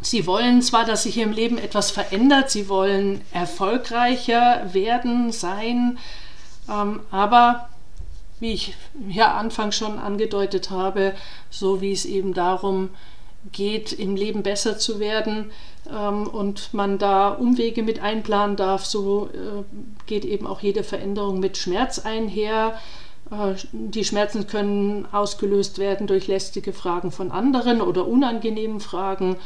Sie 0.01 0.27
wollen 0.27 0.63
zwar, 0.63 0.85
dass 0.85 1.03
sich 1.03 1.19
im 1.19 1.33
Leben 1.33 1.59
etwas 1.59 1.91
verändert, 1.91 2.51
sie 2.51 2.69
wollen 2.69 3.21
erfolgreicher 3.33 4.73
werden, 4.73 5.33
sein, 5.33 5.99
ähm, 6.71 7.01
aber 7.11 7.69
wie 8.41 8.53
ich 8.53 8.75
ja 9.09 9.35
anfangs 9.35 9.77
schon 9.77 9.99
angedeutet 9.99 10.71
habe, 10.71 11.15
so 11.51 11.81
wie 11.81 11.93
es 11.93 12.05
eben 12.05 12.35
darum 12.35 12.91
geht, 13.53 13.93
im 13.93 14.17
Leben 14.17 14.43
besser 14.43 14.79
zu 14.79 15.01
werden 15.01 15.51
ähm, 15.91 16.27
und 16.27 16.73
man 16.75 16.99
da 16.99 17.31
Umwege 17.31 17.83
mit 17.83 18.01
einplanen 18.01 18.57
darf, 18.57 18.85
so 18.85 19.29
äh, 19.33 19.65
geht 20.07 20.25
eben 20.25 20.47
auch 20.47 20.61
jede 20.61 20.85
Veränderung 20.85 21.41
mit 21.41 21.57
Schmerz 21.57 21.99
einher. 21.99 22.79
Äh, 23.31 23.55
die 23.73 24.05
Schmerzen 24.05 24.47
können 24.47 25.07
ausgelöst 25.11 25.79
werden 25.79 26.07
durch 26.07 26.27
lästige 26.27 26.73
Fragen 26.73 27.11
von 27.11 27.31
anderen 27.31 27.81
oder 27.81 28.07
unangenehmen 28.07 28.81
Fragen. 28.81 29.37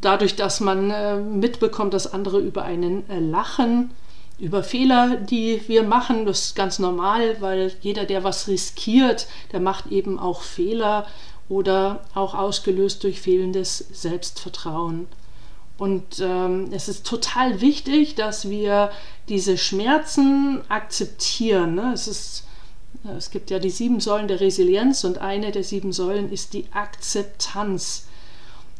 Dadurch, 0.00 0.36
dass 0.36 0.60
man 0.60 0.90
äh, 0.90 1.16
mitbekommt, 1.16 1.94
dass 1.94 2.12
andere 2.12 2.40
über 2.40 2.62
einen 2.62 3.08
äh, 3.08 3.20
lachen, 3.20 3.90
über 4.38 4.62
Fehler, 4.62 5.16
die 5.16 5.62
wir 5.68 5.84
machen, 5.84 6.26
das 6.26 6.46
ist 6.46 6.56
ganz 6.56 6.78
normal, 6.78 7.36
weil 7.40 7.72
jeder, 7.80 8.04
der 8.04 8.24
was 8.24 8.48
riskiert, 8.48 9.28
der 9.52 9.60
macht 9.60 9.86
eben 9.86 10.18
auch 10.18 10.42
Fehler 10.42 11.06
oder 11.48 12.00
auch 12.14 12.34
ausgelöst 12.34 13.04
durch 13.04 13.20
fehlendes 13.20 13.78
Selbstvertrauen. 13.92 15.06
Und 15.76 16.20
ähm, 16.20 16.68
es 16.72 16.88
ist 16.88 17.06
total 17.06 17.60
wichtig, 17.60 18.14
dass 18.14 18.48
wir 18.48 18.90
diese 19.28 19.58
Schmerzen 19.58 20.62
akzeptieren. 20.68 21.74
Ne? 21.74 21.92
Es, 21.92 22.06
ist, 22.06 22.44
es 23.16 23.30
gibt 23.30 23.50
ja 23.50 23.58
die 23.58 23.70
sieben 23.70 24.00
Säulen 24.00 24.28
der 24.28 24.40
Resilienz 24.40 25.04
und 25.04 25.18
eine 25.18 25.50
der 25.50 25.64
sieben 25.64 25.92
Säulen 25.92 26.30
ist 26.30 26.52
die 26.52 26.66
Akzeptanz. 26.72 28.06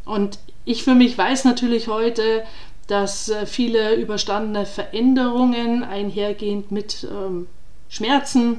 Und 0.05 0.39
ich 0.65 0.85
für 0.85 0.95
mich 0.95 1.17
weiß 1.17 1.45
natürlich 1.45 1.89
heute, 1.89 2.45
dass 2.87 3.29
äh, 3.29 3.47
viele 3.47 3.95
überstandene 3.95 4.67
Veränderungen 4.67 5.83
einhergehend 5.85 6.71
mit 6.71 7.07
ähm, 7.11 7.47
Schmerzen, 7.89 8.59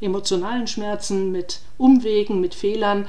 emotionalen 0.00 0.66
Schmerzen, 0.66 1.32
mit 1.32 1.60
Umwegen, 1.76 2.40
mit 2.40 2.54
Fehlern, 2.54 3.06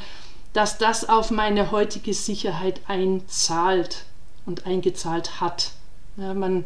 dass 0.53 0.77
das 0.77 1.07
auf 1.07 1.29
meine 1.29 1.71
heutige 1.71 2.13
Sicherheit 2.13 2.81
einzahlt 2.87 4.05
und 4.45 4.65
eingezahlt 4.65 5.39
hat. 5.39 5.71
Ja, 6.17 6.33
man 6.33 6.65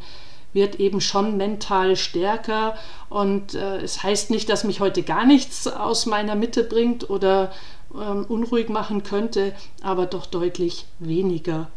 wird 0.53 0.79
eben 0.79 1.01
schon 1.01 1.37
mental 1.37 1.95
stärker 1.95 2.75
und 3.09 3.53
äh, 3.53 3.77
es 3.77 4.03
heißt 4.03 4.29
nicht, 4.31 4.49
dass 4.49 4.63
mich 4.63 4.79
heute 4.79 5.03
gar 5.03 5.25
nichts 5.25 5.67
aus 5.67 6.05
meiner 6.05 6.35
Mitte 6.35 6.63
bringt 6.63 7.09
oder 7.09 7.51
ähm, 7.99 8.25
unruhig 8.27 8.69
machen 8.69 9.03
könnte, 9.03 9.53
aber 9.81 10.05
doch 10.05 10.25
deutlich 10.25 10.85
weniger. 10.99 11.67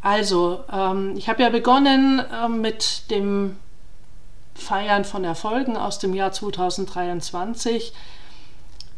Also, 0.00 0.64
ähm, 0.72 1.14
ich 1.16 1.28
habe 1.28 1.42
ja 1.42 1.50
begonnen 1.50 2.20
äh, 2.20 2.48
mit 2.48 3.10
dem 3.10 3.56
Feiern 4.54 5.04
von 5.04 5.24
Erfolgen 5.24 5.76
aus 5.76 5.98
dem 5.98 6.14
Jahr 6.14 6.32
2023. 6.32 7.92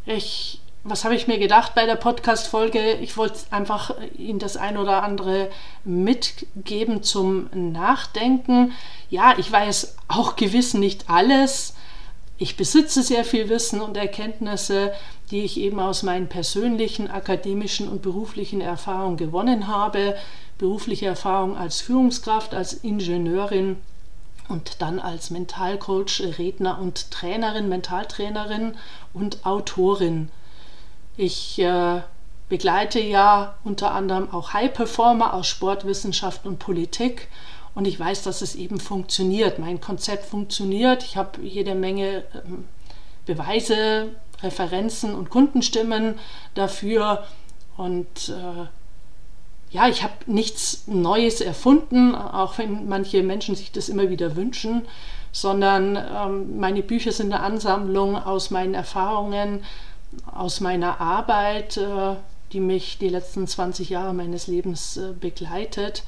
Ich, 0.06 0.60
was 0.84 1.04
habe 1.04 1.14
ich 1.14 1.26
mir 1.26 1.38
gedacht 1.38 1.74
bei 1.74 1.86
der 1.86 1.96
Podcast-Folge? 1.96 2.94
Ich 2.94 3.16
wollte 3.16 3.40
einfach 3.50 3.94
Ihnen 4.16 4.38
das 4.38 4.56
ein 4.56 4.76
oder 4.76 5.02
andere 5.02 5.50
mitgeben 5.84 7.02
zum 7.02 7.48
Nachdenken. 7.52 8.72
Ja, 9.10 9.34
ich 9.38 9.50
weiß 9.50 9.96
auch 10.08 10.36
gewiss 10.36 10.74
nicht 10.74 11.08
alles. 11.10 11.74
Ich 12.42 12.56
besitze 12.56 13.02
sehr 13.02 13.26
viel 13.26 13.50
Wissen 13.50 13.82
und 13.82 13.98
Erkenntnisse, 13.98 14.94
die 15.30 15.42
ich 15.42 15.60
eben 15.60 15.78
aus 15.78 16.02
meinen 16.02 16.26
persönlichen, 16.26 17.10
akademischen 17.10 17.86
und 17.86 18.00
beruflichen 18.00 18.62
Erfahrungen 18.62 19.18
gewonnen 19.18 19.66
habe. 19.66 20.16
Berufliche 20.56 21.04
Erfahrung 21.04 21.58
als 21.58 21.82
Führungskraft, 21.82 22.54
als 22.54 22.72
Ingenieurin 22.72 23.76
und 24.48 24.80
dann 24.80 25.00
als 25.00 25.28
Mentalcoach, 25.28 26.22
Redner 26.38 26.78
und 26.80 27.10
Trainerin, 27.10 27.68
Mentaltrainerin 27.68 28.74
und 29.12 29.44
Autorin. 29.44 30.30
Ich 31.18 31.58
äh, 31.58 32.00
begleite 32.48 33.00
ja 33.00 33.58
unter 33.64 33.92
anderem 33.92 34.32
auch 34.32 34.54
High 34.54 34.72
Performer 34.72 35.34
aus 35.34 35.46
Sportwissenschaft 35.46 36.46
und 36.46 36.58
Politik 36.58 37.28
und 37.74 37.86
ich 37.86 37.98
weiß, 37.98 38.22
dass 38.22 38.42
es 38.42 38.54
eben 38.54 38.80
funktioniert. 38.80 39.58
Mein 39.58 39.80
Konzept 39.80 40.26
funktioniert. 40.26 41.04
Ich 41.04 41.16
habe 41.16 41.40
jede 41.42 41.74
Menge 41.74 42.24
ähm, 42.34 42.64
Beweise, 43.26 44.08
Referenzen 44.42 45.14
und 45.14 45.30
Kundenstimmen 45.30 46.18
dafür 46.54 47.24
und 47.76 48.28
äh, 48.28 48.66
ja, 49.70 49.88
ich 49.88 50.02
habe 50.02 50.14
nichts 50.26 50.88
Neues 50.88 51.40
erfunden, 51.40 52.14
auch 52.14 52.58
wenn 52.58 52.88
manche 52.88 53.22
Menschen 53.22 53.54
sich 53.54 53.70
das 53.70 53.88
immer 53.88 54.10
wieder 54.10 54.34
wünschen, 54.34 54.82
sondern 55.32 55.96
ähm, 55.96 56.58
meine 56.58 56.82
Bücher 56.82 57.12
sind 57.12 57.32
eine 57.32 57.42
Ansammlung 57.42 58.16
aus 58.16 58.50
meinen 58.50 58.74
Erfahrungen, 58.74 59.64
aus 60.26 60.60
meiner 60.60 61.00
Arbeit, 61.00 61.76
äh, 61.76 62.16
die 62.52 62.60
mich 62.60 62.98
die 62.98 63.08
letzten 63.08 63.46
20 63.46 63.90
Jahre 63.90 64.12
meines 64.12 64.48
Lebens 64.48 64.96
äh, 64.96 65.12
begleitet. 65.12 66.02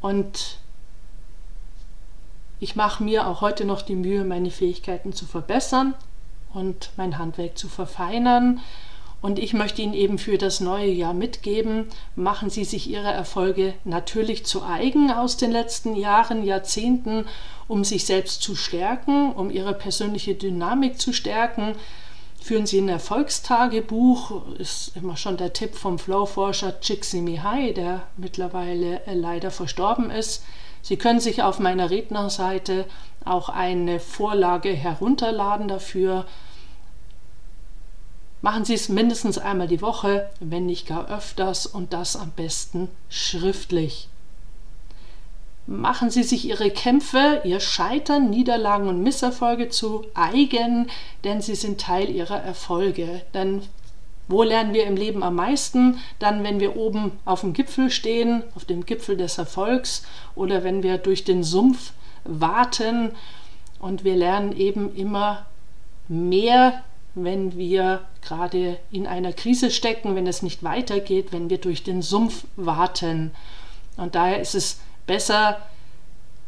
Und 0.00 0.58
ich 2.58 2.76
mache 2.76 3.02
mir 3.02 3.26
auch 3.26 3.40
heute 3.40 3.64
noch 3.64 3.82
die 3.82 3.96
Mühe, 3.96 4.24
meine 4.24 4.50
Fähigkeiten 4.50 5.12
zu 5.12 5.26
verbessern 5.26 5.94
und 6.52 6.90
mein 6.96 7.18
Handwerk 7.18 7.56
zu 7.56 7.68
verfeinern 7.68 8.60
und 9.22 9.38
ich 9.38 9.52
möchte 9.52 9.82
Ihnen 9.82 9.92
eben 9.92 10.18
für 10.18 10.38
das 10.38 10.60
neue 10.60 10.90
Jahr 10.90 11.12
mitgeben, 11.12 11.86
machen 12.16 12.48
Sie 12.48 12.64
sich 12.64 12.88
Ihre 12.88 13.12
Erfolge 13.12 13.74
natürlich 13.84 14.46
zu 14.46 14.62
eigen 14.62 15.10
aus 15.10 15.36
den 15.36 15.50
letzten 15.50 15.94
Jahren, 15.94 16.42
Jahrzehnten, 16.42 17.26
um 17.68 17.84
sich 17.84 18.06
selbst 18.06 18.42
zu 18.42 18.56
stärken, 18.56 19.32
um 19.32 19.50
Ihre 19.50 19.74
persönliche 19.74 20.34
Dynamik 20.34 20.98
zu 20.98 21.12
stärken. 21.12 21.74
Führen 22.40 22.66
Sie 22.66 22.80
ein 22.80 22.88
Erfolgstagebuch, 22.88 24.56
ist 24.58 24.96
immer 24.96 25.16
schon 25.16 25.36
der 25.36 25.52
Tipp 25.52 25.74
vom 25.74 25.98
Flow-Forscher 25.98 26.80
Csikszentmihalyi, 26.80 27.74
der 27.74 28.02
mittlerweile 28.16 29.02
leider 29.06 29.50
verstorben 29.50 30.10
ist. 30.10 30.42
Sie 30.82 30.96
können 30.96 31.20
sich 31.20 31.42
auf 31.42 31.58
meiner 31.58 31.90
Rednerseite 31.90 32.86
auch 33.24 33.50
eine 33.50 34.00
Vorlage 34.00 34.70
herunterladen 34.70 35.68
dafür 35.68 36.26
Machen 38.42 38.64
Sie 38.64 38.72
es 38.72 38.88
mindestens 38.88 39.36
einmal 39.36 39.68
die 39.68 39.82
Woche, 39.82 40.30
wenn 40.40 40.64
nicht 40.64 40.86
gar 40.86 41.10
öfters 41.10 41.66
und 41.66 41.92
das 41.92 42.16
am 42.16 42.30
besten 42.30 42.88
schriftlich. 43.10 44.08
Machen 45.70 46.10
Sie 46.10 46.24
sich 46.24 46.46
Ihre 46.46 46.68
Kämpfe, 46.72 47.42
Ihr 47.44 47.60
Scheitern, 47.60 48.28
Niederlagen 48.28 48.88
und 48.88 49.04
Misserfolge 49.04 49.68
zu 49.68 50.04
eigen, 50.14 50.88
denn 51.22 51.40
sie 51.40 51.54
sind 51.54 51.80
Teil 51.80 52.10
Ihrer 52.10 52.42
Erfolge. 52.42 53.22
Denn 53.34 53.62
wo 54.26 54.42
lernen 54.42 54.74
wir 54.74 54.84
im 54.84 54.96
Leben 54.96 55.22
am 55.22 55.36
meisten? 55.36 56.00
Dann, 56.18 56.42
wenn 56.42 56.58
wir 56.58 56.74
oben 56.74 57.12
auf 57.24 57.42
dem 57.42 57.52
Gipfel 57.52 57.88
stehen, 57.88 58.42
auf 58.56 58.64
dem 58.64 58.84
Gipfel 58.84 59.16
des 59.16 59.38
Erfolgs 59.38 60.04
oder 60.34 60.64
wenn 60.64 60.82
wir 60.82 60.98
durch 60.98 61.22
den 61.22 61.44
Sumpf 61.44 61.92
warten 62.24 63.12
und 63.78 64.02
wir 64.02 64.16
lernen 64.16 64.56
eben 64.56 64.92
immer 64.96 65.46
mehr 66.08 66.82
wenn 67.14 67.56
wir 67.56 68.02
gerade 68.22 68.78
in 68.90 69.06
einer 69.06 69.32
Krise 69.32 69.70
stecken, 69.70 70.14
wenn 70.14 70.26
es 70.26 70.42
nicht 70.42 70.62
weitergeht, 70.62 71.32
wenn 71.32 71.50
wir 71.50 71.58
durch 71.58 71.82
den 71.82 72.02
Sumpf 72.02 72.44
warten. 72.56 73.32
Und 73.96 74.14
daher 74.14 74.40
ist 74.40 74.54
es 74.54 74.80
besser, 75.06 75.58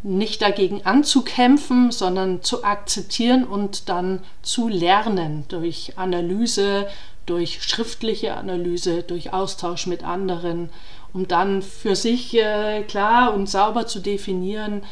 nicht 0.02 0.42
dagegen 0.42 0.84
anzukämpfen, 0.84 1.92
sondern 1.92 2.42
zu 2.42 2.64
akzeptieren 2.64 3.44
und 3.44 3.88
dann 3.88 4.20
zu 4.42 4.68
lernen 4.68 5.44
durch 5.48 5.92
Analyse, 5.96 6.88
durch 7.26 7.62
schriftliche 7.62 8.34
Analyse, 8.36 9.02
durch 9.04 9.32
Austausch 9.32 9.86
mit 9.86 10.02
anderen, 10.02 10.70
um 11.12 11.28
dann 11.28 11.62
für 11.62 11.94
sich 11.94 12.34
äh, 12.34 12.82
klar 12.82 13.32
und 13.34 13.48
sauber 13.48 13.86
zu 13.86 14.00
definieren, 14.00 14.82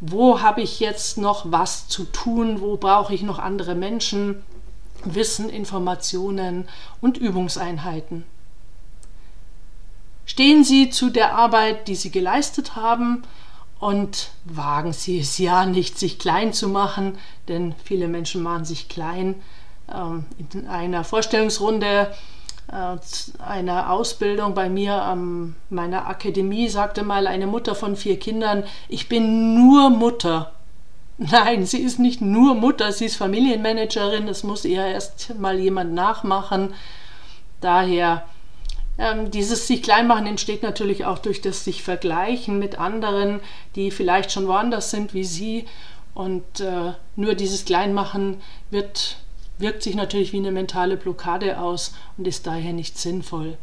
wo 0.00 0.40
habe 0.40 0.62
ich 0.62 0.80
jetzt 0.80 1.18
noch 1.18 1.50
was 1.50 1.88
zu 1.88 2.04
tun, 2.04 2.60
wo 2.60 2.76
brauche 2.76 3.14
ich 3.14 3.22
noch 3.22 3.38
andere 3.38 3.74
Menschen, 3.74 4.42
Wissen, 5.04 5.48
Informationen 5.48 6.68
und 7.00 7.18
Übungseinheiten. 7.18 8.24
Stehen 10.28 10.62
Sie 10.62 10.90
zu 10.90 11.08
der 11.08 11.34
Arbeit, 11.34 11.88
die 11.88 11.94
Sie 11.94 12.10
geleistet 12.10 12.76
haben 12.76 13.22
und 13.80 14.28
wagen 14.44 14.92
Sie 14.92 15.18
es 15.18 15.38
ja 15.38 15.64
nicht, 15.64 15.98
sich 15.98 16.18
klein 16.18 16.52
zu 16.52 16.68
machen, 16.68 17.18
denn 17.48 17.74
viele 17.82 18.08
Menschen 18.08 18.42
machen 18.42 18.66
sich 18.66 18.90
klein. 18.90 19.36
Ähm, 19.92 20.26
in 20.52 20.68
einer 20.68 21.02
Vorstellungsrunde 21.02 22.14
äh, 22.70 23.42
einer 23.42 23.90
Ausbildung 23.90 24.52
bei 24.52 24.68
mir 24.68 25.02
an 25.02 25.56
meiner 25.70 26.06
Akademie 26.06 26.68
sagte 26.68 27.04
mal 27.04 27.26
eine 27.26 27.46
Mutter 27.46 27.74
von 27.74 27.96
vier 27.96 28.18
Kindern, 28.18 28.64
ich 28.90 29.08
bin 29.08 29.54
nur 29.54 29.88
Mutter. 29.88 30.52
Nein, 31.16 31.64
sie 31.64 31.78
ist 31.78 31.98
nicht 31.98 32.20
nur 32.20 32.54
Mutter, 32.54 32.92
sie 32.92 33.06
ist 33.06 33.16
Familienmanagerin, 33.16 34.26
das 34.26 34.44
muss 34.44 34.66
ihr 34.66 34.84
erst 34.84 35.38
mal 35.38 35.58
jemand 35.58 35.94
nachmachen. 35.94 36.74
Daher 37.62 38.24
Ähm, 38.98 39.30
dieses 39.30 39.68
sich 39.68 39.82
klein 39.82 40.08
machen 40.08 40.26
entsteht 40.26 40.62
natürlich 40.62 41.04
auch 41.04 41.18
durch 41.18 41.40
das 41.40 41.64
sich 41.64 41.82
vergleichen 41.82 42.58
mit 42.58 42.78
anderen, 42.78 43.40
die 43.76 43.92
vielleicht 43.92 44.32
schon 44.32 44.48
woanders 44.48 44.90
sind 44.90 45.14
wie 45.14 45.24
sie. 45.24 45.66
Und 46.14 46.60
äh, 46.60 46.94
nur 47.14 47.34
dieses 47.34 47.64
Kleinmachen 47.64 48.40
wird, 48.70 49.18
wirkt 49.58 49.84
sich 49.84 49.94
natürlich 49.94 50.32
wie 50.32 50.38
eine 50.38 50.50
mentale 50.50 50.96
Blockade 50.96 51.60
aus 51.60 51.94
und 52.16 52.26
ist 52.26 52.46
daher 52.46 52.72
nicht 52.72 52.98
sinnvoll. 52.98 53.56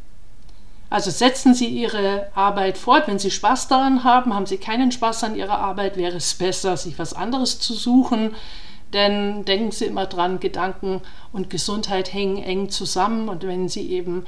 Also 0.90 1.12
setzen 1.12 1.54
Sie 1.54 1.68
Ihre 1.68 2.28
Arbeit 2.36 2.78
fort. 2.78 3.08
Wenn 3.08 3.20
Sie 3.20 3.32
Spaß 3.32 3.68
daran 3.68 4.04
haben, 4.04 4.34
haben 4.34 4.46
Sie 4.46 4.58
keinen 4.58 4.92
Spaß 4.92 5.26
an 5.26 5.36
Ihrer 5.36 5.58
Arbeit, 5.58 5.98
wäre 5.98 6.16
es 6.16 6.36
besser, 6.36 6.78
sich 6.78 6.98
was 6.98 7.14
anderes 7.14 7.60
zu 7.60 7.74
suchen. 7.74 8.36
Denn 8.94 9.44
denken 9.44 9.72
Sie 9.72 9.86
immer 9.86 10.06
dran, 10.06 10.40
Gedanken 10.40 11.02
und 11.34 11.50
Gesundheit 11.50 12.14
hängen 12.14 12.38
eng 12.38 12.70
zusammen. 12.70 13.28
Und 13.28 13.46
wenn 13.46 13.68
Sie 13.68 13.90
eben 13.92 14.26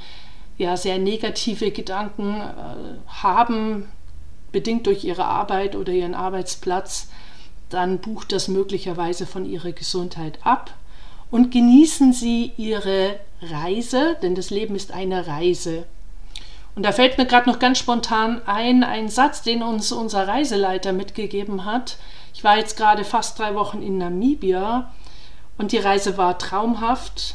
ja, 0.58 0.76
sehr 0.76 0.98
negative 0.98 1.70
Gedanken 1.70 2.34
äh, 2.40 2.98
haben, 3.06 3.88
bedingt 4.52 4.86
durch 4.86 5.04
Ihre 5.04 5.24
Arbeit 5.24 5.76
oder 5.76 5.92
Ihren 5.92 6.14
Arbeitsplatz, 6.14 7.08
dann 7.70 7.98
bucht 7.98 8.32
das 8.32 8.48
möglicherweise 8.48 9.26
von 9.26 9.46
Ihrer 9.46 9.72
Gesundheit 9.72 10.38
ab. 10.44 10.74
Und 11.30 11.50
genießen 11.50 12.12
Sie 12.12 12.52
Ihre 12.56 13.20
Reise, 13.42 14.16
denn 14.22 14.34
das 14.34 14.50
Leben 14.50 14.74
ist 14.74 14.92
eine 14.92 15.26
Reise. 15.26 15.84
Und 16.74 16.84
da 16.84 16.92
fällt 16.92 17.18
mir 17.18 17.26
gerade 17.26 17.50
noch 17.50 17.58
ganz 17.58 17.78
spontan 17.78 18.40
ein, 18.46 18.84
ein 18.84 19.08
Satz, 19.08 19.42
den 19.42 19.62
uns 19.62 19.92
unser 19.92 20.26
Reiseleiter 20.26 20.92
mitgegeben 20.92 21.64
hat. 21.64 21.98
Ich 22.32 22.44
war 22.44 22.56
jetzt 22.56 22.76
gerade 22.76 23.04
fast 23.04 23.38
drei 23.38 23.54
Wochen 23.54 23.82
in 23.82 23.98
Namibia 23.98 24.92
und 25.58 25.72
die 25.72 25.78
Reise 25.78 26.16
war 26.16 26.38
traumhaft. 26.38 27.34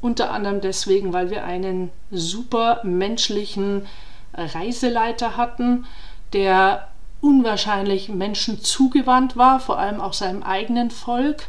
Unter 0.00 0.30
anderem 0.30 0.60
deswegen, 0.60 1.12
weil 1.12 1.30
wir 1.30 1.44
einen 1.44 1.90
super 2.10 2.80
menschlichen 2.84 3.86
Reiseleiter 4.32 5.36
hatten, 5.36 5.86
der 6.32 6.88
unwahrscheinlich 7.20 8.08
Menschen 8.08 8.62
zugewandt 8.62 9.36
war, 9.36 9.58
vor 9.58 9.78
allem 9.78 10.00
auch 10.00 10.12
seinem 10.12 10.42
eigenen 10.42 10.90
Volk, 10.90 11.48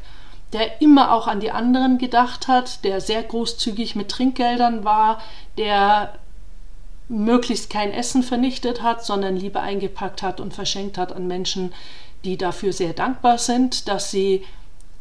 der 0.54 0.82
immer 0.82 1.14
auch 1.14 1.28
an 1.28 1.40
die 1.40 1.52
anderen 1.52 2.00
gedacht 2.00 2.48
hat, 2.48 2.84
der 2.84 3.02
sehr 3.02 3.22
großzügig 3.22 3.96
mit 3.96 4.10
Trinkgeldern 4.10 4.84
war, 4.84 5.22
der 5.58 6.14
möglichst 7.08 7.70
kein 7.70 7.92
Essen 7.92 8.24
vernichtet 8.24 8.82
hat, 8.82 9.06
sondern 9.06 9.36
lieber 9.36 9.62
eingepackt 9.62 10.24
hat 10.24 10.40
und 10.40 10.54
verschenkt 10.54 10.98
hat 10.98 11.14
an 11.14 11.28
Menschen, 11.28 11.74
die 12.24 12.38
dafür 12.38 12.74
sehr 12.74 12.94
dankbar 12.94 13.38
sind, 13.38 13.88
dass 13.88 14.12
sie 14.12 14.44